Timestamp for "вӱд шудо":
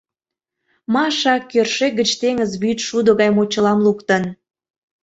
2.61-3.11